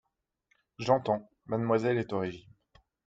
J'entends: 0.79 1.29
mademoiselle 1.45 1.99
est 1.99 2.11
au 2.11 2.17
régime. 2.17 2.49